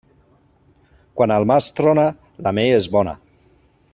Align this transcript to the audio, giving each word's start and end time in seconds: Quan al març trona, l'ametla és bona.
Quan 1.19 1.33
al 1.35 1.45
març 1.51 1.69
trona, 1.81 2.07
l'ametla 2.47 2.83
és 2.83 2.91
bona. 2.99 3.17